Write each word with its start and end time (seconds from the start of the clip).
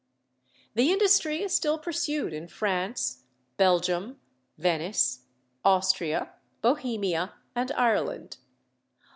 The 0.73 0.91
industry 0.91 1.43
is 1.43 1.53
still 1.53 1.77
pursued 1.77 2.33
in 2.33 2.47
France, 2.47 3.21
Belgium, 3.57 4.19
Venice, 4.57 5.27
Austria, 5.63 6.31
Bohemia, 6.63 7.35
and 7.55 7.71
Ireland. 7.73 8.37